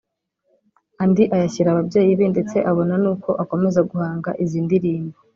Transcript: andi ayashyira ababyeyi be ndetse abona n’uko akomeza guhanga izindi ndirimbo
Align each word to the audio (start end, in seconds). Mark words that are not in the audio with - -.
andi 1.03 1.23
ayashyira 1.35 1.69
ababyeyi 1.71 2.11
be 2.19 2.25
ndetse 2.33 2.57
abona 2.69 2.93
n’uko 3.03 3.29
akomeza 3.43 3.79
guhanga 3.89 4.29
izindi 4.43 4.65
ndirimbo 4.77 5.17